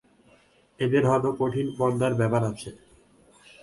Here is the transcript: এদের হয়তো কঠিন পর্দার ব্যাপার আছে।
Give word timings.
এদের 0.79 1.03
হয়তো 1.09 1.29
কঠিন 1.39 1.67
পর্দার 1.77 2.13
ব্যাপার 2.19 2.41
আছে। 2.51 2.69